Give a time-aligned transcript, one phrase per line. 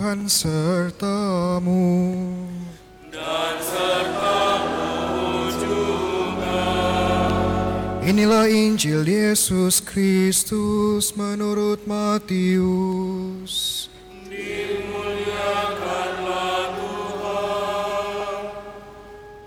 [0.00, 2.24] Tuhan sertamu.
[8.00, 13.52] Inilah Injil Yesus Kristus menurut Matius.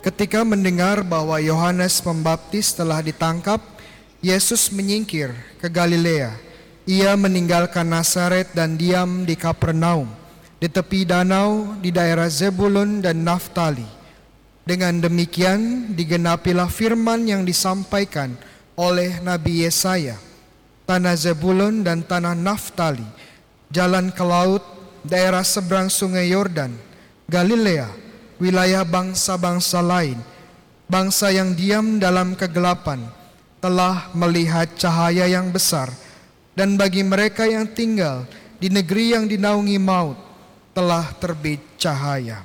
[0.05, 3.57] Ketika mendengar bahwa Yohanes Pembaptis telah ditangkap,
[4.21, 6.37] Yesus menyingkir ke Galilea.
[6.85, 10.21] Ia meninggalkan Nazaret dan diam di Kapernaum,
[10.63, 13.83] di tepi danau di daerah Zebulun dan Naftali.
[14.63, 18.31] Dengan demikian digenapilah firman yang disampaikan
[18.79, 20.15] oleh Nabi Yesaya.
[20.87, 23.03] Tanah Zebulun dan tanah Naftali,
[23.75, 24.63] jalan ke laut,
[25.03, 26.71] daerah seberang sungai Yordan,
[27.27, 27.91] Galilea,
[28.39, 30.15] wilayah bangsa-bangsa lain,
[30.87, 33.03] bangsa yang diam dalam kegelapan,
[33.59, 35.91] telah melihat cahaya yang besar,
[36.55, 38.23] dan bagi mereka yang tinggal
[38.63, 40.32] di negeri yang dinaungi maut,
[40.73, 42.41] telah terbit cahaya.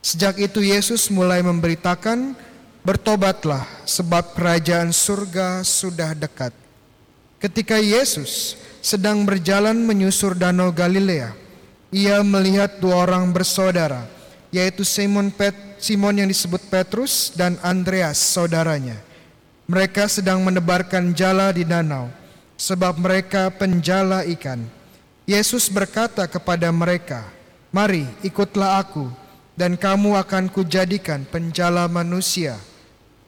[0.00, 2.32] Sejak itu Yesus mulai memberitakan,
[2.80, 6.56] bertobatlah sebab kerajaan surga sudah dekat.
[7.36, 11.36] Ketika Yesus sedang berjalan menyusur danau Galilea,
[11.92, 14.08] ia melihat dua orang bersaudara,
[14.48, 18.96] yaitu Simon Pet, Simon yang disebut Petrus dan Andreas saudaranya.
[19.68, 22.10] Mereka sedang menebarkan jala di danau
[22.60, 24.60] sebab mereka penjala ikan.
[25.24, 27.22] Yesus berkata kepada mereka,
[27.70, 29.06] "Mari, ikutlah aku,
[29.54, 32.58] dan kamu akan kujadikan penjala manusia."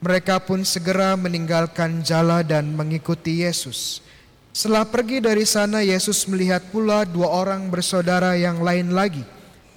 [0.03, 4.03] Mereka pun segera meninggalkan jala dan mengikuti Yesus.
[4.51, 9.23] Setelah pergi dari sana, Yesus melihat pula dua orang bersaudara yang lain lagi,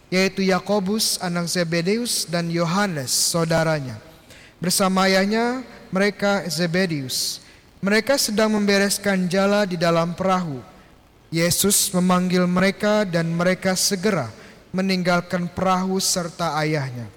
[0.09, 4.01] yaitu Yakobus anak Zebedeus dan Yohanes saudaranya.
[4.57, 5.61] Bersama ayahnya
[5.93, 7.37] mereka Zebedeus.
[7.85, 10.57] Mereka sedang membereskan jala di dalam perahu.
[11.29, 14.33] Yesus memanggil mereka dan mereka segera
[14.75, 17.07] meninggalkan perahu serta ayahnya.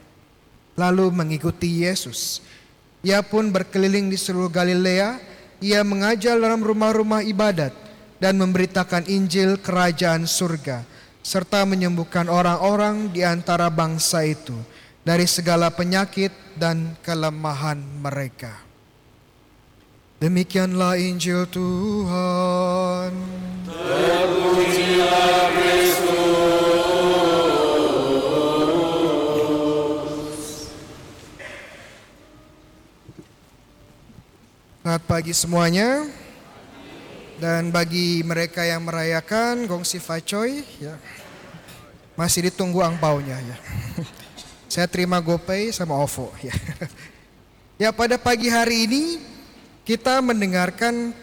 [0.78, 2.39] Lalu mengikuti Yesus.
[3.03, 5.19] Ia pun berkeliling di seluruh Galilea.
[5.58, 7.74] Ia mengajar dalam rumah-rumah ibadat
[8.23, 10.86] dan memberitakan Injil kerajaan surga
[11.29, 14.55] serta menyembuhkan orang-orang di antara bangsa itu
[15.02, 18.55] dari segala penyakit dan kelemahan mereka.
[20.18, 23.13] Demikianlah Injil Tuhan.
[34.78, 36.06] Selamat pagi semuanya.
[37.42, 40.94] Dan bagi mereka yang merayakan Gongsi Facoy ya.
[42.14, 43.56] Masih ditunggu angpaunya ya.
[44.72, 46.55] Saya terima GoPay sama OVO ya.
[47.78, 49.22] Ya pada pagi hari ini
[49.83, 51.14] kita mendengarkan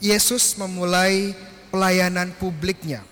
[0.00, 1.36] Yesus memulai
[1.72, 3.04] pelayanan publiknya.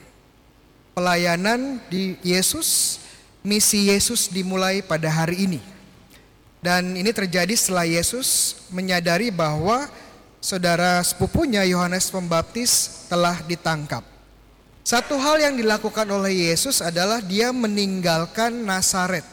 [0.93, 3.01] Pelayanan di Yesus,
[3.41, 5.72] misi Yesus dimulai pada hari ini.
[6.63, 9.91] Dan ini terjadi setelah Yesus menyadari bahwa
[10.39, 14.07] saudara sepupunya Yohanes Pembaptis telah ditangkap.
[14.87, 19.27] Satu hal yang dilakukan oleh Yesus adalah dia meninggalkan Nazaret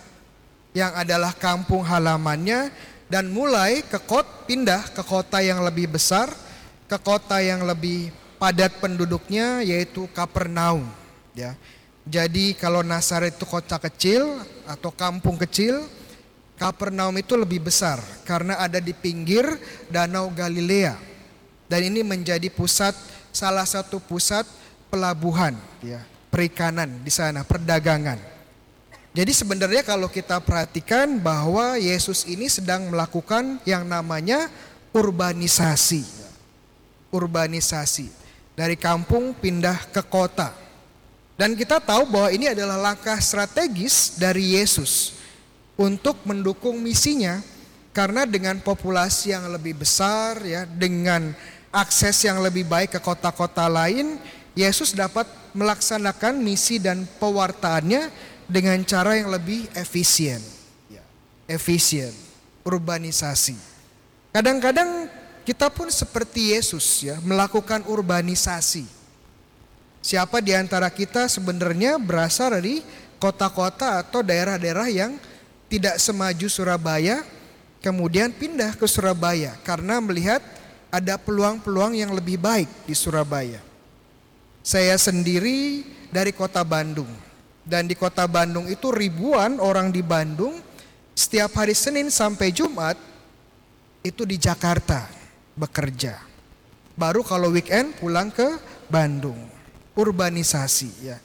[0.74, 2.74] yang adalah kampung halamannya
[3.10, 6.34] dan mulai ke kota pindah ke kota yang lebih besar,
[6.90, 8.10] ke kota yang lebih
[8.42, 10.90] padat penduduknya yaitu Kapernaum,
[11.38, 11.54] ya.
[12.10, 15.86] Jadi kalau Nazaret itu kota kecil atau kampung kecil,
[16.60, 19.48] Kapernaum itu lebih besar karena ada di pinggir
[19.88, 21.00] Danau Galilea.
[21.72, 22.92] Dan ini menjadi pusat
[23.32, 24.44] salah satu pusat
[24.92, 28.20] pelabuhan ya, perikanan di sana, perdagangan.
[29.16, 34.52] Jadi sebenarnya kalau kita perhatikan bahwa Yesus ini sedang melakukan yang namanya
[34.92, 36.04] urbanisasi.
[37.08, 38.12] Urbanisasi.
[38.60, 40.52] Dari kampung pindah ke kota.
[41.40, 45.19] Dan kita tahu bahwa ini adalah langkah strategis dari Yesus
[45.80, 47.40] untuk mendukung misinya
[47.96, 51.32] karena dengan populasi yang lebih besar ya, dengan
[51.72, 54.20] akses yang lebih baik ke kota-kota lain,
[54.60, 55.24] Yesus dapat
[55.56, 58.12] melaksanakan misi dan pewartaannya
[58.52, 60.44] dengan cara yang lebih efisien.
[60.92, 61.02] Ya,
[61.48, 62.12] efisien,
[62.68, 63.56] urbanisasi.
[64.36, 65.08] Kadang-kadang
[65.48, 68.84] kita pun seperti Yesus ya, melakukan urbanisasi.
[70.04, 72.84] Siapa di antara kita sebenarnya berasal dari
[73.20, 75.12] kota-kota atau daerah-daerah yang
[75.70, 77.22] tidak semaju Surabaya,
[77.80, 80.42] kemudian pindah ke Surabaya karena melihat
[80.90, 83.62] ada peluang-peluang yang lebih baik di Surabaya.
[84.66, 87.10] Saya sendiri dari kota Bandung.
[87.70, 90.58] Dan di kota Bandung itu ribuan orang di Bandung
[91.14, 92.98] setiap hari Senin sampai Jumat
[94.02, 95.06] itu di Jakarta
[95.54, 96.18] bekerja.
[96.98, 98.58] Baru kalau weekend pulang ke
[98.90, 99.38] Bandung.
[99.94, 101.18] Urbanisasi ya.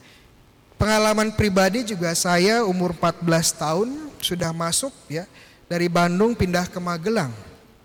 [0.75, 3.25] pengalaman pribadi juga saya umur 14
[3.55, 3.88] tahun
[4.25, 5.29] sudah masuk ya
[5.69, 7.31] dari Bandung pindah ke Magelang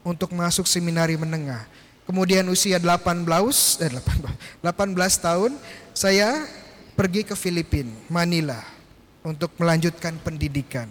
[0.07, 1.67] untuk masuk seminari menengah.
[2.07, 3.27] Kemudian usia 18,
[3.85, 4.65] eh 18, 18
[5.19, 5.51] tahun
[5.93, 6.47] saya
[6.97, 8.57] pergi ke Filipina, Manila
[9.21, 10.89] untuk melanjutkan pendidikan.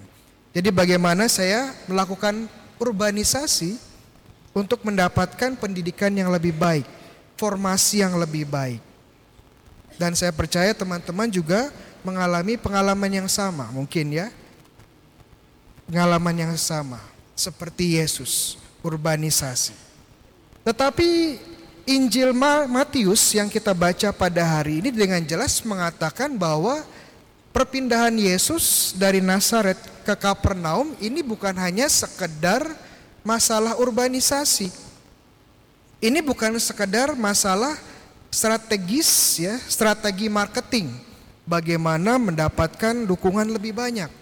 [0.54, 2.46] Jadi bagaimana saya melakukan
[2.78, 3.76] urbanisasi
[4.54, 6.86] untuk mendapatkan pendidikan yang lebih baik,
[7.34, 8.80] formasi yang lebih baik.
[9.98, 11.74] Dan saya percaya teman-teman juga
[12.06, 14.30] mengalami pengalaman yang sama, mungkin ya.
[15.88, 17.00] Pengalaman yang sama
[17.32, 19.72] seperti Yesus, urbanisasi.
[20.60, 21.40] Tetapi
[21.88, 22.36] Injil
[22.68, 26.84] Matius yang kita baca pada hari ini dengan jelas mengatakan bahwa
[27.56, 32.68] perpindahan Yesus dari Nazaret ke Kapernaum ini bukan hanya sekedar
[33.24, 34.68] masalah urbanisasi.
[36.04, 37.80] Ini bukan sekedar masalah
[38.28, 40.92] strategis ya, strategi marketing.
[41.48, 44.12] Bagaimana mendapatkan dukungan lebih banyak,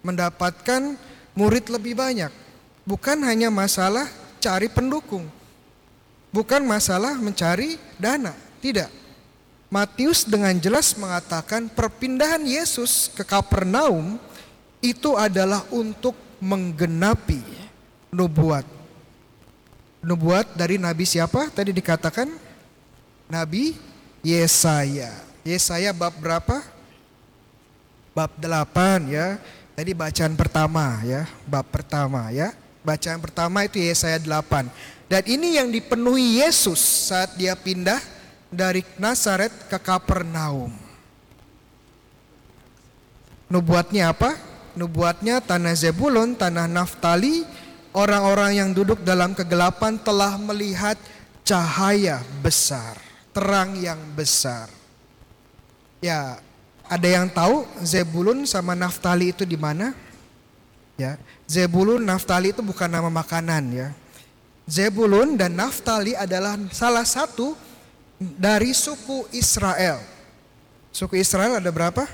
[0.00, 0.96] mendapatkan
[1.34, 2.32] murid lebih banyak.
[2.86, 4.08] Bukan hanya masalah
[4.40, 5.28] cari pendukung.
[6.30, 8.88] Bukan masalah mencari dana, tidak.
[9.70, 14.18] Matius dengan jelas mengatakan perpindahan Yesus ke Kapernaum
[14.82, 17.38] itu adalah untuk menggenapi
[18.10, 18.66] nubuat.
[20.00, 21.52] Nubuat dari nabi siapa?
[21.52, 22.26] Tadi dikatakan
[23.30, 23.76] Nabi
[24.26, 25.12] Yesaya.
[25.46, 26.64] Yesaya bab berapa?
[28.10, 29.38] Bab 8 ya.
[29.76, 32.52] Tadi bacaan pertama ya, bab pertama ya.
[32.80, 34.66] Bacaan pertama itu Yesaya 8.
[35.10, 36.80] Dan ini yang dipenuhi Yesus
[37.10, 38.00] saat dia pindah
[38.48, 40.72] dari Nazaret ke Kapernaum.
[43.50, 44.38] Nubuatnya apa?
[44.78, 47.42] Nubuatnya tanah Zebulon, tanah Naftali,
[47.92, 50.96] orang-orang yang duduk dalam kegelapan telah melihat
[51.42, 54.66] cahaya besar terang yang besar.
[56.00, 56.40] Ya,
[56.90, 59.94] ada yang tahu Zebulun sama Naftali itu di mana?
[60.98, 61.14] Ya,
[61.46, 63.88] Zebulun, Naftali itu bukan nama makanan ya.
[64.66, 67.54] Zebulun dan Naftali adalah salah satu
[68.18, 70.02] dari suku Israel.
[70.90, 72.10] Suku Israel ada berapa?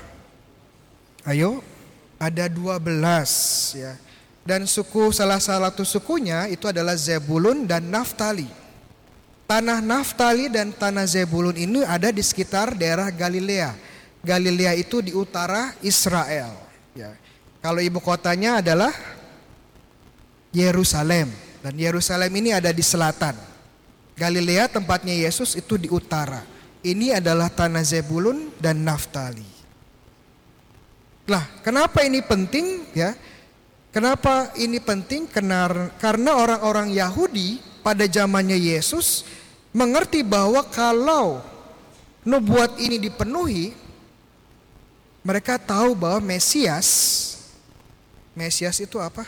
[1.25, 1.65] Ayo,
[2.21, 3.97] ada 12 ya.
[4.47, 8.47] Dan suku salah satu sukunya itu adalah Zebulun dan Naftali.
[9.49, 13.75] Tanah Naftali dan tanah Zebulun ini ada di sekitar daerah Galilea.
[14.27, 16.51] Galilea itu di utara Israel.
[16.91, 17.15] Ya.
[17.63, 18.91] Kalau ibu kotanya adalah
[20.51, 21.31] Yerusalem
[21.63, 23.39] dan Yerusalem ini ada di selatan.
[24.19, 26.43] Galilea tempatnya Yesus itu di utara.
[26.83, 29.45] Ini adalah tanah Zebulun dan Naftali.
[31.27, 33.15] Lah, kenapa ini penting ya?
[33.91, 35.25] Kenapa ini penting?
[35.97, 39.25] Karena orang-orang Yahudi pada zamannya Yesus
[39.73, 41.41] mengerti bahwa kalau
[42.23, 43.73] nubuat ini dipenuhi,
[45.27, 46.87] mereka tahu bahwa Mesias,
[48.31, 49.27] Mesias itu apa?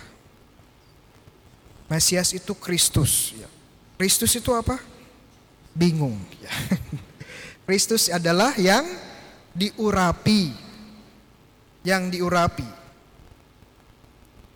[1.91, 3.35] Mesias itu Kristus.
[3.35, 3.51] Ya.
[3.99, 4.79] Kristus itu apa?
[5.75, 6.15] Bingung.
[6.39, 6.55] Ya.
[7.67, 8.87] Kristus adalah yang
[9.51, 10.55] diurapi,
[11.83, 12.79] yang diurapi.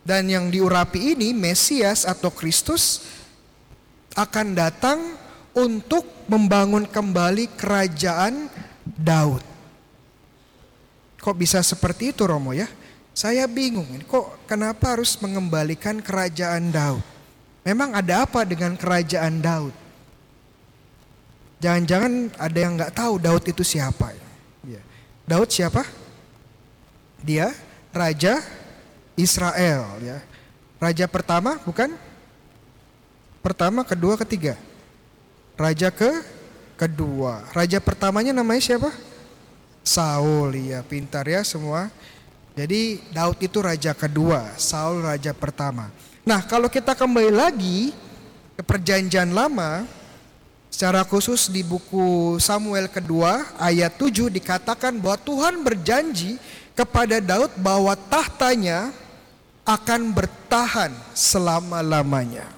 [0.08, 3.04] Dan yang diurapi ini Mesias atau Kristus
[4.16, 5.00] akan datang
[5.52, 8.48] untuk membangun kembali kerajaan
[8.88, 9.53] Daud.
[11.24, 12.68] Kok bisa seperti itu Romo ya?
[13.16, 17.00] Saya bingung, kok kenapa harus mengembalikan kerajaan Daud?
[17.64, 19.72] Memang ada apa dengan kerajaan Daud?
[21.64, 24.12] Jangan-jangan ada yang nggak tahu Daud itu siapa?
[24.68, 24.84] Ya.
[25.24, 25.88] Daud siapa?
[27.24, 27.56] Dia
[27.96, 28.44] raja
[29.16, 30.20] Israel ya.
[30.76, 31.96] Raja pertama bukan?
[33.40, 34.56] Pertama, kedua, ketiga.
[35.60, 36.24] Raja ke
[36.80, 37.44] kedua.
[37.52, 38.92] Raja pertamanya namanya siapa?
[39.84, 41.92] Saul, ya pintar ya semua.
[42.56, 45.92] Jadi Daud itu raja kedua, Saul raja pertama.
[46.24, 47.92] Nah kalau kita kembali lagi
[48.56, 49.84] ke perjanjian lama,
[50.72, 56.40] secara khusus di buku Samuel kedua ayat 7 dikatakan bahwa Tuhan berjanji
[56.74, 58.90] kepada Daud bahwa tahtanya
[59.68, 62.50] akan bertahan selama-lamanya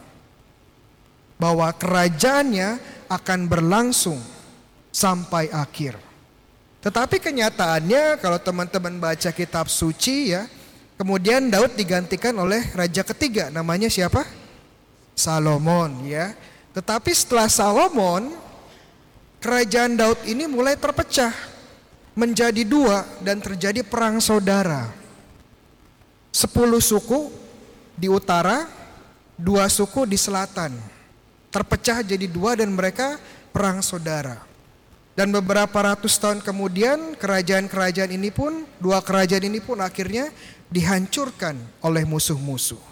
[1.36, 2.80] bahwa kerajaannya
[3.12, 4.20] akan berlangsung
[4.90, 6.00] sampai akhir.
[6.86, 10.46] Tetapi kenyataannya kalau teman-teman baca kitab suci ya,
[11.02, 14.22] kemudian Daud digantikan oleh raja ketiga namanya siapa?
[15.18, 16.38] Salomon ya.
[16.78, 18.30] Tetapi setelah Salomon
[19.42, 21.34] kerajaan Daud ini mulai terpecah
[22.14, 24.86] menjadi dua dan terjadi perang saudara.
[26.30, 27.34] Sepuluh suku
[27.98, 28.70] di utara,
[29.34, 30.70] dua suku di selatan
[31.56, 33.16] terpecah jadi dua dan mereka
[33.56, 34.44] perang saudara.
[35.16, 40.28] Dan beberapa ratus tahun kemudian kerajaan-kerajaan ini pun, dua kerajaan ini pun akhirnya
[40.68, 42.84] dihancurkan oleh musuh-musuh.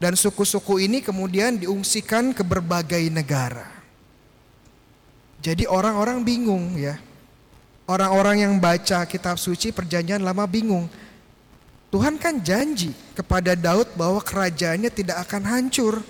[0.00, 3.68] Dan suku-suku ini kemudian diungsikan ke berbagai negara.
[5.44, 6.96] Jadi orang-orang bingung ya.
[7.84, 10.88] Orang-orang yang baca kitab suci perjanjian lama bingung.
[11.88, 16.00] Tuhan kan janji kepada Daud bahwa kerajaannya tidak akan hancur.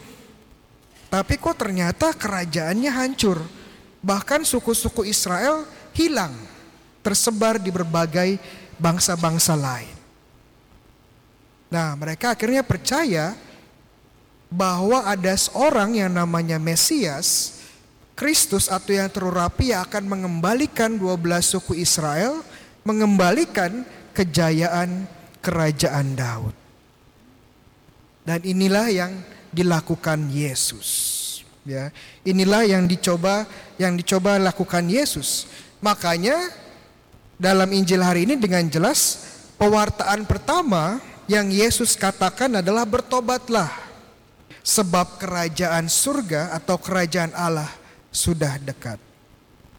[1.11, 3.58] Tapi kok ternyata kerajaannya hancur.
[3.99, 6.35] Bahkan suku-suku Israel hilang,
[7.03, 8.39] tersebar di berbagai
[8.79, 9.97] bangsa-bangsa lain.
[11.69, 13.35] Nah, mereka akhirnya percaya
[14.49, 17.61] bahwa ada seorang yang namanya Mesias,
[18.15, 22.41] Kristus atau yang terurapi yang akan mengembalikan 12 suku Israel,
[22.87, 23.85] mengembalikan
[24.17, 25.05] kejayaan
[25.45, 26.55] kerajaan Daud.
[28.25, 29.13] Dan inilah yang
[29.53, 31.18] dilakukan Yesus
[31.69, 31.93] ya.
[32.25, 33.45] Inilah yang dicoba
[33.77, 35.45] yang dicoba lakukan Yesus.
[35.85, 36.49] Makanya
[37.37, 39.29] dalam Injil hari ini dengan jelas
[39.61, 40.99] pewartaan pertama
[41.29, 43.69] yang Yesus katakan adalah bertobatlah
[44.65, 47.69] sebab kerajaan surga atau kerajaan Allah
[48.09, 48.97] sudah dekat.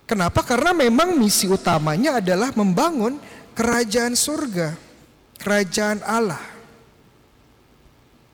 [0.06, 0.42] Kenapa?
[0.42, 3.22] Karena memang misi utamanya adalah membangun
[3.54, 4.74] kerajaan surga,
[5.38, 6.42] kerajaan Allah.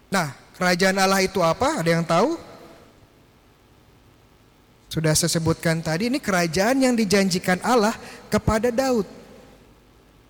[0.07, 1.83] Nah, kerajaan Allah itu apa?
[1.83, 2.39] Ada yang tahu?
[4.95, 7.91] Sudah saya sebutkan tadi ini kerajaan yang dijanjikan Allah
[8.31, 9.03] kepada Daud.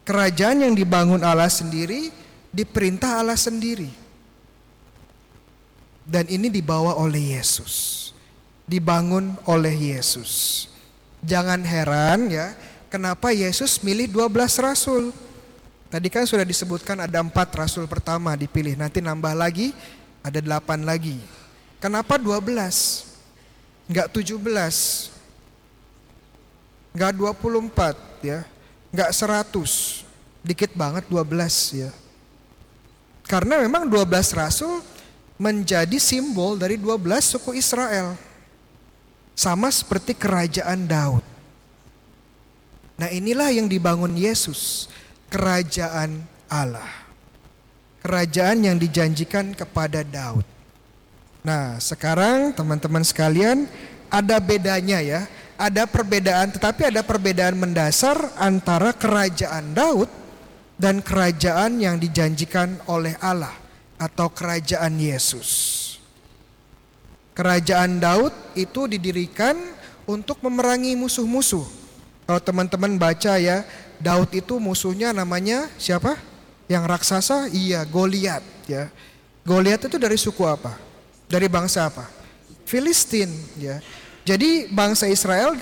[0.02, 2.10] Kerajaan yang dibangun Allah sendiri,
[2.50, 3.94] diperintah Allah sendiri.
[6.02, 8.10] Dan ini dibawa oleh Yesus.
[8.66, 10.66] Dibangun oleh Yesus.
[11.22, 12.58] Jangan heran ya,
[12.90, 15.14] kenapa Yesus milih 12 rasul.
[15.94, 19.78] Tadi kan sudah disebutkan ada empat rasul pertama dipilih, nanti nambah lagi
[20.26, 21.22] ada delapan lagi.
[21.78, 23.15] Kenapa 12?
[23.86, 24.42] Enggak 17.
[26.96, 28.40] Enggak 24 ya.
[28.90, 30.06] Enggak 100.
[30.46, 31.92] Dikit banget 12 ya.
[33.26, 34.86] Karena memang 12 rasul
[35.36, 38.16] menjadi simbol dari 12 suku Israel.
[39.36, 41.26] Sama seperti kerajaan Daud.
[42.96, 44.88] Nah inilah yang dibangun Yesus.
[45.28, 46.88] Kerajaan Allah.
[48.00, 50.55] Kerajaan yang dijanjikan kepada Daud.
[51.46, 53.70] Nah, sekarang teman-teman sekalian
[54.10, 55.30] ada bedanya ya.
[55.62, 60.10] Ada perbedaan tetapi ada perbedaan mendasar antara kerajaan Daud
[60.76, 63.54] dan kerajaan yang dijanjikan oleh Allah
[64.02, 65.82] atau kerajaan Yesus.
[67.38, 69.54] Kerajaan Daud itu didirikan
[70.10, 71.64] untuk memerangi musuh-musuh.
[72.26, 73.62] Kalau teman-teman baca ya,
[74.02, 76.18] Daud itu musuhnya namanya siapa?
[76.66, 77.54] Yang raksasa?
[77.54, 78.90] Iya, Goliat ya.
[79.46, 80.95] Goliat itu dari suku apa?
[81.26, 82.06] Dari bangsa apa?
[82.66, 83.82] Filistin ya.
[84.26, 85.58] Jadi bangsa Israel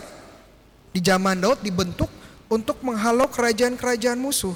[0.91, 2.08] di zaman Daud dibentuk
[2.48, 4.55] untuk menghalau kerajaan-kerajaan musuh.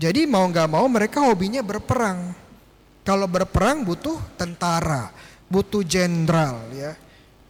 [0.00, 2.32] Jadi mau nggak mau mereka hobinya berperang.
[3.04, 5.12] Kalau berperang butuh tentara,
[5.46, 6.96] butuh jenderal ya.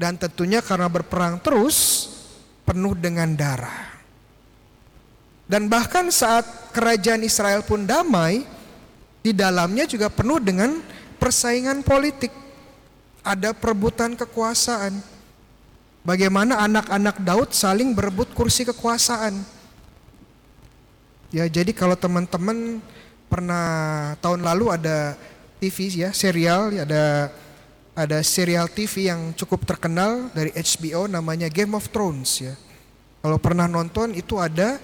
[0.01, 2.09] Dan tentunya karena berperang terus
[2.67, 3.91] penuh dengan darah.
[5.51, 8.47] Dan bahkan saat kerajaan Israel pun damai,
[9.21, 10.79] di dalamnya juga penuh dengan
[11.19, 12.31] persaingan politik
[13.25, 14.97] ada perebutan kekuasaan.
[16.01, 19.37] Bagaimana anak-anak Daud saling berebut kursi kekuasaan.
[21.31, 22.81] Ya, jadi kalau teman-teman
[23.29, 23.67] pernah
[24.19, 25.15] tahun lalu ada
[25.61, 27.31] TV ya, serial, ada
[27.93, 32.57] ada serial TV yang cukup terkenal dari HBO namanya Game of Thrones ya.
[33.21, 34.81] Kalau pernah nonton itu ada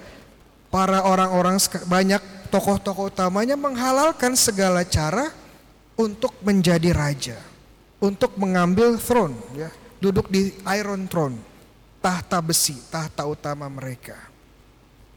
[0.68, 1.56] para orang-orang
[1.88, 2.20] banyak
[2.52, 5.32] tokoh-tokoh utamanya menghalalkan segala cara
[5.96, 7.55] untuk menjadi raja
[8.00, 11.38] untuk mengambil throne ya, duduk di Iron Throne,
[12.04, 14.16] tahta besi, tahta utama mereka.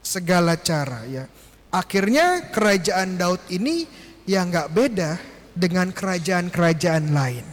[0.00, 1.28] Segala cara ya.
[1.70, 3.86] Akhirnya kerajaan Daud ini
[4.26, 5.10] yang nggak beda
[5.54, 7.46] dengan kerajaan-kerajaan lain.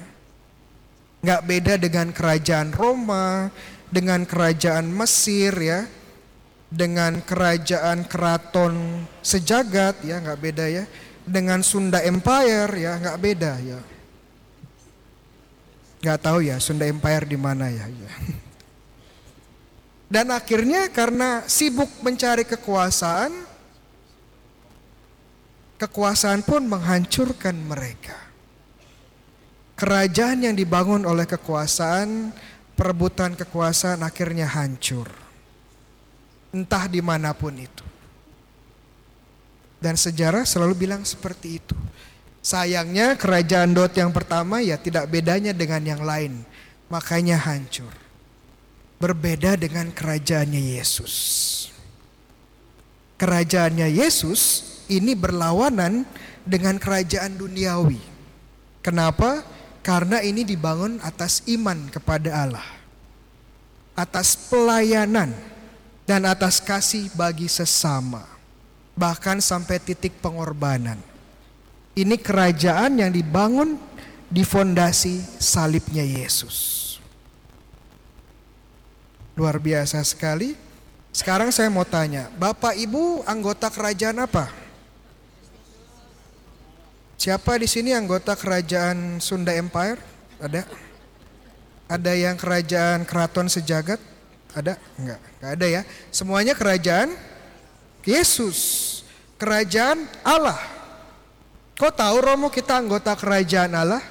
[1.22, 3.51] Nggak beda dengan kerajaan Roma,
[3.91, 5.86] dengan kerajaan Mesir ya,
[6.72, 10.84] dengan kerajaan keraton sejagat ya nggak beda ya,
[11.27, 13.79] dengan Sunda Empire ya nggak beda ya.
[15.98, 17.89] Gak tahu ya Sunda Empire di mana ya.
[20.13, 23.34] Dan akhirnya karena sibuk mencari kekuasaan,
[25.75, 28.16] kekuasaan pun menghancurkan mereka.
[29.77, 32.32] Kerajaan yang dibangun oleh kekuasaan,
[32.74, 35.12] perebutan kekuasaan akhirnya hancur.
[36.56, 37.86] Entah di mana pun itu.
[39.77, 41.77] Dan sejarah selalu bilang seperti itu.
[42.48, 46.48] Sayangnya kerajaan Dot yang pertama ya tidak bedanya dengan yang lain.
[46.88, 47.92] Makanya hancur.
[48.98, 51.13] berbeda dengan kerajaannya Yesus.
[53.22, 54.42] Kerajaannya Yesus
[54.89, 56.01] ini berlawanan
[56.42, 58.01] dengan kerajaan duniawi.
[58.82, 59.46] Kenapa?
[59.86, 62.66] Karena ini dibangun atas iman kepada Allah,
[63.94, 65.30] atas pelayanan,
[66.10, 68.25] dan atas kasih bagi sesama,
[68.98, 71.16] bahkan sampai titik pengorbanan.
[71.98, 73.74] Ini kerajaan yang dibangun
[74.30, 76.86] di fondasi salibnya Yesus.
[79.34, 80.54] Luar biasa sekali.
[81.10, 84.54] Sekarang saya mau tanya, Bapak Ibu anggota kerajaan apa?
[87.18, 89.98] Siapa di sini anggota kerajaan Sunda Empire?
[90.38, 90.70] Ada?
[91.89, 93.98] Ada yang kerajaan keraton sejagat?
[94.54, 94.77] Ada?
[95.01, 95.82] Enggak, enggak ada ya.
[96.13, 97.10] Semuanya kerajaan
[98.06, 98.86] Yesus.
[99.42, 100.76] Kerajaan Allah.
[101.77, 104.01] Kau tahu Romo kita anggota kerajaan Allah?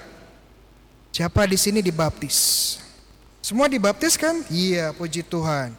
[1.10, 2.78] Siapa di sini dibaptis?
[3.42, 4.38] Semua dibaptis kan?
[4.46, 5.74] Iya, puji Tuhan.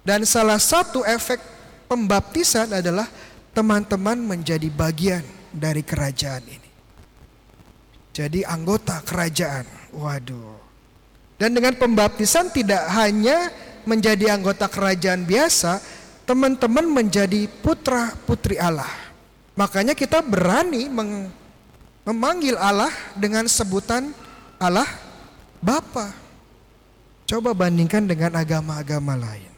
[0.00, 1.36] Dan salah satu efek
[1.92, 3.04] pembaptisan adalah
[3.52, 5.20] teman-teman menjadi bagian
[5.52, 6.70] dari kerajaan ini.
[8.16, 9.68] Jadi anggota kerajaan.
[9.92, 10.56] Waduh.
[11.36, 13.52] Dan dengan pembaptisan tidak hanya
[13.84, 15.84] menjadi anggota kerajaan biasa,
[16.24, 19.05] teman-teman menjadi putra putri Allah.
[19.56, 20.84] Makanya kita berani
[22.04, 24.12] memanggil Allah dengan sebutan
[24.60, 24.86] Allah
[25.64, 26.12] Bapa.
[27.26, 29.50] Coba bandingkan dengan agama-agama lain.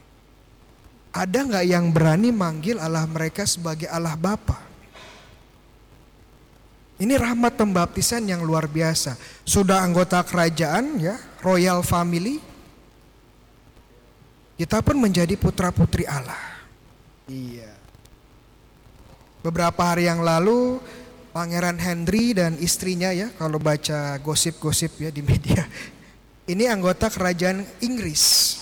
[1.10, 4.56] Ada nggak yang berani manggil Allah mereka sebagai Allah Bapa?
[6.98, 9.14] Ini rahmat pembaptisan yang luar biasa.
[9.46, 12.42] Sudah anggota kerajaan ya, royal family.
[14.58, 16.38] Kita pun menjadi putra-putri Allah.
[17.30, 17.77] Iya.
[19.48, 20.76] Beberapa hari yang lalu
[21.32, 25.64] Pangeran Henry dan istrinya ya kalau baca gosip-gosip ya di media
[26.52, 28.56] ini anggota kerajaan Inggris.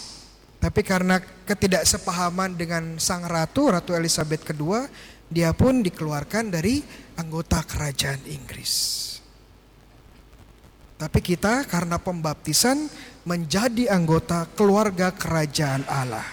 [0.62, 4.86] Tapi karena ketidaksepahaman dengan sang ratu, Ratu Elizabeth II,
[5.26, 6.86] dia pun dikeluarkan dari
[7.18, 9.02] anggota kerajaan Inggris.
[11.02, 12.86] Tapi kita karena pembaptisan
[13.26, 16.30] menjadi anggota keluarga kerajaan Allah.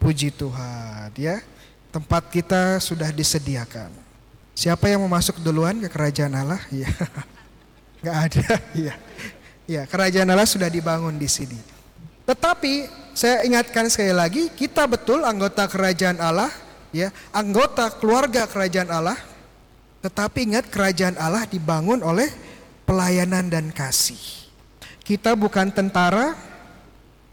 [0.00, 1.57] Puji Tuhan ya.
[1.88, 3.88] Tempat kita sudah disediakan.
[4.52, 6.60] Siapa yang mau masuk duluan ke kerajaan Allah?
[6.74, 6.90] Ya.
[7.98, 8.46] Gak ada.
[8.78, 8.94] Ya.
[9.66, 11.58] Ya, kerajaan Allah sudah dibangun di sini.
[12.24, 16.48] Tetapi saya ingatkan sekali lagi, kita betul anggota kerajaan Allah,
[16.94, 19.18] ya, anggota keluarga kerajaan Allah.
[19.98, 22.30] Tetapi ingat kerajaan Allah dibangun oleh
[22.86, 24.20] pelayanan dan kasih.
[25.02, 26.38] Kita bukan tentara,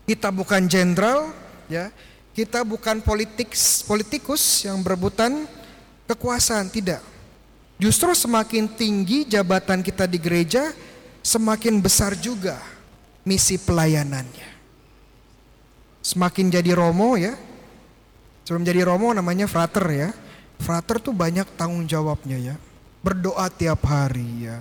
[0.09, 1.29] kita bukan jenderal,
[1.69, 1.93] ya.
[2.35, 3.55] Kita bukan politik
[3.87, 5.47] politikus yang berebutan
[6.03, 6.99] kekuasaan, tidak.
[7.79, 10.75] Justru semakin tinggi jabatan kita di gereja,
[11.23, 12.59] semakin besar juga
[13.23, 14.51] misi pelayanannya.
[16.03, 17.39] Semakin jadi romo ya,
[18.43, 20.09] sebelum jadi romo namanya frater ya.
[20.59, 22.55] Frater tuh banyak tanggung jawabnya ya.
[22.99, 24.59] Berdoa tiap hari ya.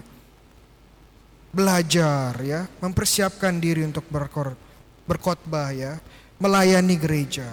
[1.50, 4.58] Belajar ya, mempersiapkan diri untuk berkor,
[5.06, 6.02] berkhotbah ya,
[6.44, 7.48] melayani gereja.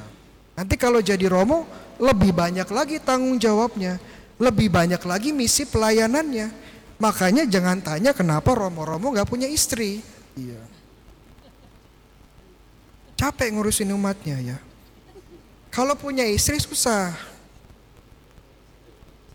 [0.52, 1.64] Nanti kalau jadi romo
[1.96, 3.96] lebih banyak lagi tanggung jawabnya,
[4.36, 6.52] lebih banyak lagi misi pelayanannya.
[7.00, 10.06] Makanya jangan tanya kenapa Romo-Romo gak punya istri.
[10.38, 10.62] Iya.
[13.18, 14.58] Capek ngurusin umatnya ya.
[15.74, 17.16] Kalau punya istri susah.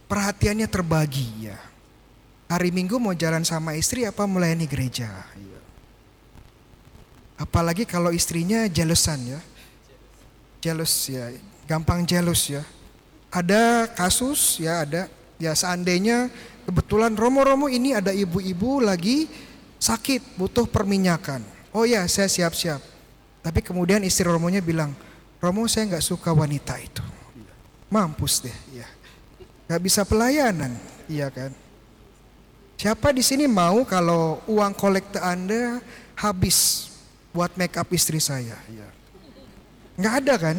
[0.07, 1.59] Perhatiannya terbagi ya.
[2.47, 5.11] Hari Minggu mau jalan sama istri apa melayani gereja.
[5.35, 5.56] Iya.
[7.37, 9.41] Apalagi kalau istrinya jealousan ya.
[10.65, 11.31] Jealous ya,
[11.69, 12.65] gampang jealous ya.
[13.29, 16.33] Ada kasus ya ada ya seandainya
[16.65, 19.29] kebetulan Romo-Romo ini ada ibu-ibu lagi
[19.77, 21.45] sakit, butuh perminyakan.
[21.71, 22.81] Oh ya, saya siap-siap.
[23.45, 24.91] Tapi kemudian istri Romonya bilang,
[25.39, 27.05] Romo saya nggak suka wanita itu.
[27.93, 28.89] Mampus deh, ya.
[29.71, 30.75] Gak bisa pelayanan,
[31.07, 31.55] iya kan?
[32.75, 35.79] Siapa di sini mau kalau uang kolektor Anda
[36.19, 36.91] habis
[37.37, 38.57] buat make up istri saya?
[38.73, 38.89] Ya.
[40.01, 40.57] Nggak ada kan?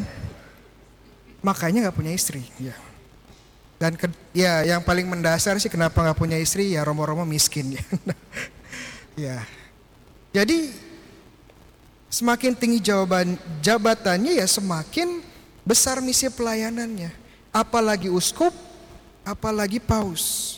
[1.42, 2.46] Makanya nggak punya istri.
[2.62, 2.78] Ya.
[3.82, 7.86] Dan ke, ya yang paling mendasar sih kenapa nggak punya istri ya romo-romo miskin ya.
[9.18, 9.38] ya.
[10.38, 10.70] Jadi
[12.14, 15.26] semakin tinggi jawaban jabatannya ya semakin
[15.66, 17.10] besar misi pelayanannya.
[17.50, 18.54] Apalagi uskup,
[19.26, 20.58] apalagi paus.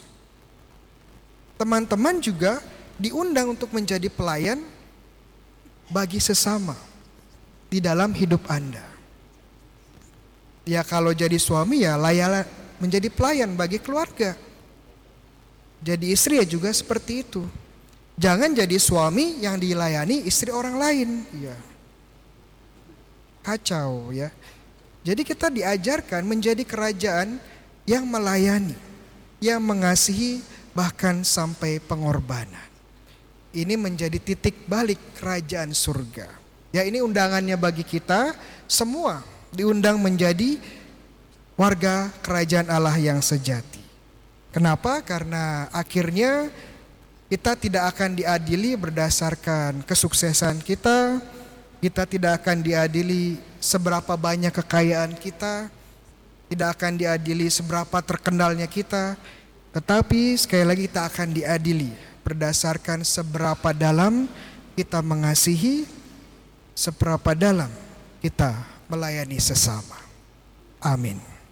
[1.56, 2.60] Teman-teman juga
[3.00, 4.60] diundang untuk menjadi pelayan
[5.90, 6.78] bagi sesama
[7.68, 8.86] di dalam hidup Anda.
[10.70, 12.46] Ya kalau jadi suami ya layalah
[12.78, 14.38] menjadi pelayan bagi keluarga.
[15.82, 17.42] Jadi istri ya juga seperti itu.
[18.20, 21.10] Jangan jadi suami yang dilayani istri orang lain.
[21.40, 21.58] Ya.
[23.40, 24.30] kacau ya.
[25.02, 27.42] Jadi kita diajarkan menjadi kerajaan
[27.90, 28.78] yang melayani,
[29.42, 30.46] yang mengasihi
[30.78, 32.69] bahkan sampai pengorbanan.
[33.50, 36.30] Ini menjadi titik balik kerajaan surga.
[36.70, 38.38] Ya ini undangannya bagi kita
[38.70, 40.62] semua diundang menjadi
[41.58, 43.82] warga kerajaan Allah yang sejati.
[44.54, 45.02] Kenapa?
[45.02, 46.54] Karena akhirnya
[47.30, 51.18] kita tidak akan diadili berdasarkan kesuksesan kita,
[51.82, 55.70] kita tidak akan diadili seberapa banyak kekayaan kita,
[56.50, 59.18] tidak akan diadili seberapa terkenalnya kita,
[59.74, 64.30] tetapi sekali lagi kita akan diadili berdasarkan seberapa dalam
[64.78, 65.90] kita mengasihi,
[66.78, 67.74] seberapa dalam
[68.22, 68.54] kita
[68.86, 69.98] melayani sesama.
[70.78, 71.29] Amin.